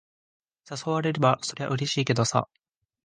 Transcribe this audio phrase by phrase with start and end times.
[0.83, 2.49] 誘われれば、そりゃうれしいけどさ。